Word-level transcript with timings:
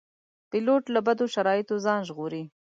پیلوټ 0.49 0.83
له 0.93 0.99
بدو 1.05 1.25
شرایطو 1.35 1.75
ځان 1.85 2.01
ژغوري. 2.07 2.43